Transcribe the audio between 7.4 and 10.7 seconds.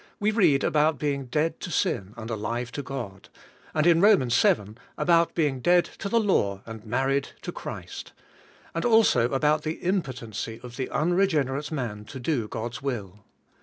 to Christ, and also about the impotency